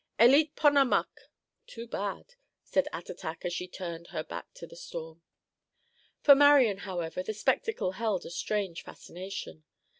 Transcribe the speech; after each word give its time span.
"Eleet 0.17 0.55
pon 0.55 0.77
a 0.77 0.83
muck," 0.83 1.29
(too 1.67 1.85
bad), 1.85 2.33
said 2.63 2.87
Attatak 2.91 3.45
as 3.45 3.53
she 3.53 3.67
turned 3.67 4.07
her 4.07 4.23
back 4.23 4.51
to 4.55 4.65
the 4.65 4.75
storm. 4.75 5.21
For 6.23 6.33
Marian, 6.33 6.79
however, 6.89 7.21
the 7.21 7.35
spectacle 7.35 7.91
held 7.91 8.25
a 8.25 8.31
strange 8.31 8.81
fascination. 8.83 9.63